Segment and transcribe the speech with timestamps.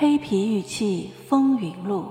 [0.00, 2.04] 黑皮玉器风云录》，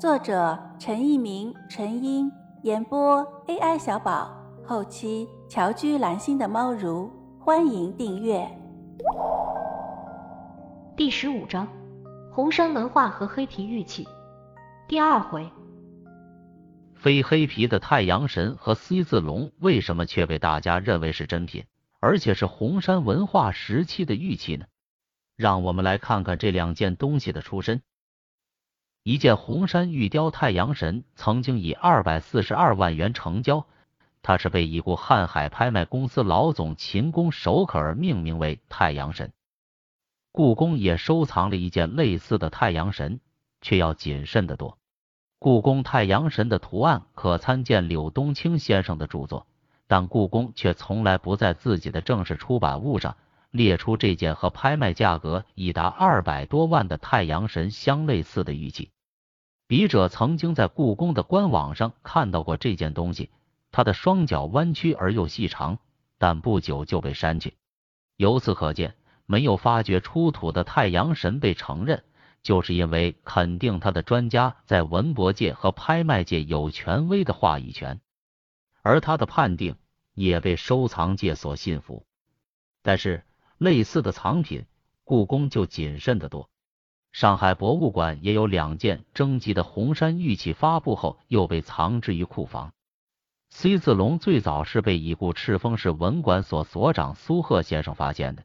[0.00, 2.30] 作者陈一鸣、陈英，
[2.62, 4.30] 演播 AI 小宝，
[4.64, 7.10] 后期乔居蓝心的猫如，
[7.40, 8.48] 欢迎订阅。
[10.96, 11.66] 第十五章：
[12.30, 14.06] 红山文化和黑皮玉器。
[14.86, 15.50] 第二回，
[16.94, 21.64] 非黑皮的太阳神和 C 字龙为什么却被大家认为是真品，
[21.98, 24.64] 而且是红山文化时期的玉器呢？
[25.36, 27.82] 让我们来看看这两件东西的出身。
[29.02, 33.66] 一件红山玉雕太阳神曾经以二百四十二万元成交，
[34.22, 39.32] 它是被已故瀚海拍卖公司老总秦公首可而命名为太阳神。
[40.32, 43.20] 故宫也收藏了一件类似的太阳神，
[43.60, 44.76] 却要谨慎得多。
[45.38, 49.46] 故宫太阳神的图案可参见柳冬青先生的著作，
[49.86, 53.16] 但故宫却从来不在自己的正式出版物上。
[53.56, 58.90] 列出这件和拍卖价格已达二百多万的太阳神相类似的玉器。
[59.66, 63.30] 笔者曾经在故宫的官网上看到过这件东西，
[63.72, 65.78] 它的双脚弯曲而又细长，
[66.18, 67.56] 但不久就被删去。
[68.16, 68.94] 由此可见，
[69.26, 72.04] 没有发掘出土的太阳神被承认，
[72.42, 78.00] 就是因为肯定它的专家在文博界和拍卖界有权威的话语权，
[78.82, 79.76] 而他的判定
[80.14, 82.06] 也被收藏界所信服。
[82.82, 83.24] 但是。
[83.58, 84.66] 类似的藏品，
[85.04, 86.50] 故宫就谨慎得多。
[87.12, 92.72] 上海博物馆也有两件征集的红山玉器，发布后又被藏置于库房。
[93.48, 98.44] C 字龙最早是被已故赤峰市文管所所长苏贺先生发现的。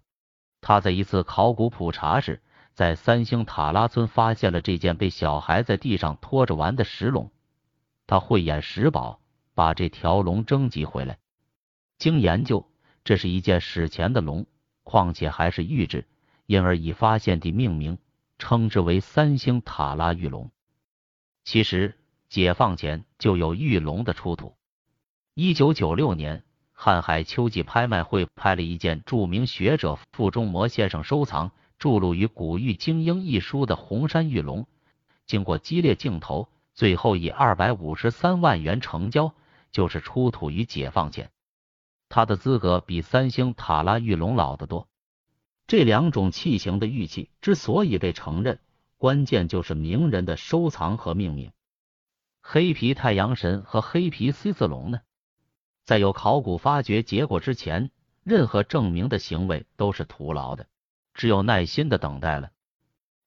[0.62, 2.42] 他在一次考古普查时，
[2.74, 7.30] 在三星塔拉村发现了这件被小孩在地上拖着玩的石龙。
[8.08, 9.20] 他慧眼识宝，
[9.54, 11.18] 把这条龙征集回来。
[11.98, 12.70] 经研究，
[13.04, 14.46] 这是一件史前的龙。
[14.84, 16.08] 况且还是玉质，
[16.46, 17.98] 因而以发现地命名，
[18.38, 20.52] 称之为三星塔拉玉龙。
[21.44, 21.98] 其实
[22.30, 24.56] 解放前就有玉龙的出土。
[25.34, 26.44] 一九九六年，
[26.76, 34.68] 瀚海秋季拍卖会拍了一件著名学者傅中模先生收藏、著录于《古玉精英》一书的红山玉龙，
[35.26, 39.34] 经过激烈竞投，最后以二百五十三万元成交，
[39.72, 41.32] 就是出土于解放前。
[42.12, 44.88] 它的资格比三星塔拉玉龙老得多。
[45.66, 48.60] 这两种器型的玉器之所以被承认，
[48.98, 51.54] 关键就是名人的收藏和命名。
[52.42, 55.00] 黑皮太阳神和黑皮 C 字龙呢，
[55.86, 57.92] 在有考古发掘结果之前，
[58.24, 60.68] 任何证明的行为都是徒劳的，
[61.14, 62.52] 只有耐心的等待了。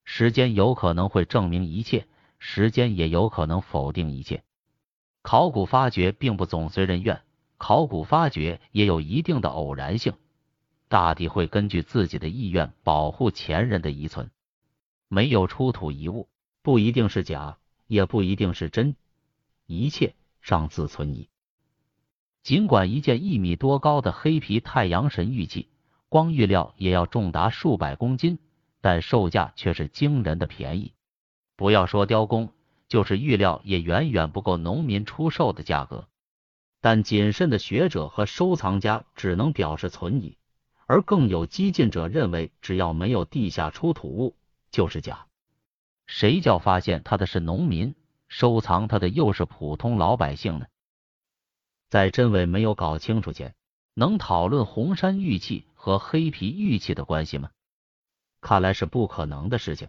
[0.05, 2.07] 时间有可能会证明一切，
[2.39, 4.45] 时间也有可能否定一切。
[5.23, 7.23] 考古发掘并不总随人愿。
[7.67, 10.13] 考古发掘也有一定的偶然性，
[10.89, 14.31] 大地会根据自己的意愿保护前人的遗存。
[15.09, 16.29] 没有出土遗物，
[16.61, 18.97] 不一定是假，也不一定是真，
[19.65, 21.31] 一切尚自存疑。
[22.43, 25.71] 尽管一件一米多高的黑皮太阳神玉器，
[26.11, 28.39] 光玉料也要重达数百公斤，
[28.83, 30.93] 但售价却是惊人的便宜。
[31.57, 32.53] 不要说雕工，
[32.89, 36.07] 就是玉料也远远不够农民出售的价格。
[36.85, 40.37] 但谨慎的学者和收藏家只能表示存疑，
[40.85, 44.37] 而更有激进者认为，只要没有地下出土物
[44.71, 45.27] 就是假。
[46.07, 47.95] 谁叫发现它的是农民，
[48.29, 50.67] 收藏它的又是普通老百姓呢？
[51.89, 53.55] 在真伪没有搞清楚前，
[53.95, 57.49] 能讨论红山玉器和黑皮玉器的关系吗？
[58.43, 59.89] 看来是不可能的事情。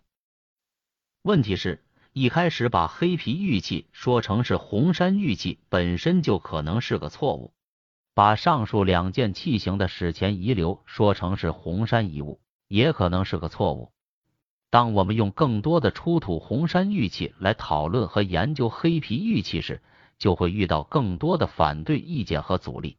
[1.24, 1.84] 问题是。
[2.18, 7.52] 一开始把黑皮玉器说成是红山玉器，本身就可能是个错误；
[8.14, 12.40] 把上述两件器型的史前遗留说成是红山遗物，
[12.70, 13.92] 也可能是个错误。
[14.70, 19.82] 当我们用更多的出土红山玉器来讨论和研究黑皮玉器时，
[20.18, 22.96] 就会遇到更多的反对意见和阻力。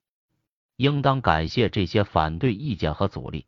[0.76, 3.46] 应当感谢这些反对意见和阻力。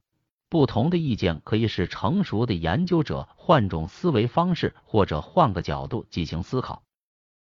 [0.48, 6.82] 不同的意见可以使成熟的研究者换种思维方式，或者换个角度进行思考。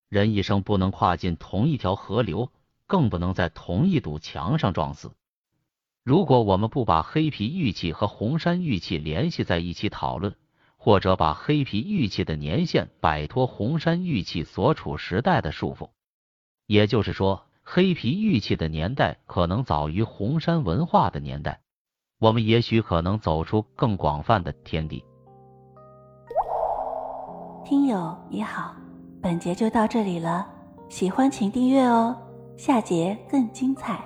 [0.09, 2.51] 人一生不能跨进同一条河流，
[2.88, 5.11] 更不能在同一堵墙上撞死。
[6.03, 10.35] 如果我们不把黑皮玉器和红山玉器联系在一起讨论，
[10.77, 15.89] 或者把黑皮玉器的年限摆脱红山玉器所处时代的束缚，
[16.65, 21.61] 也就是说，黑皮玉器的年代可能早于红山文化的年代。
[22.19, 25.03] 我们也许可能走出更广泛的天地。
[27.63, 28.75] 听友你好，
[29.21, 30.47] 本节就到这里了，
[30.89, 32.15] 喜欢请订阅哦，
[32.55, 33.99] 下节更精彩。